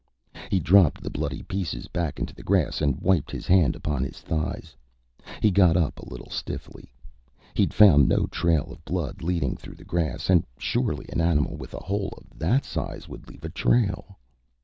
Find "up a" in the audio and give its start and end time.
5.77-6.09